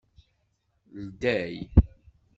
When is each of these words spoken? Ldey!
Ldey! 1.03 1.57